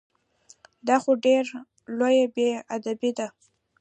دا 0.87 0.95
خو 1.03 1.11
ډېره 1.25 1.57
لویه 1.99 2.27
بې 2.35 2.49
ادبي 2.75 3.11
ده! 3.17 3.27